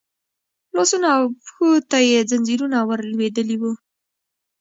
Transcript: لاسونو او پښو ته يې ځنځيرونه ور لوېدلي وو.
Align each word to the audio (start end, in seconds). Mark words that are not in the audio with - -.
لاسونو 0.75 1.07
او 1.15 1.23
پښو 1.43 1.69
ته 1.89 1.97
يې 2.09 2.19
ځنځيرونه 2.29 2.77
ور 2.89 2.99
لوېدلي 3.11 3.55
وو. 3.61 3.71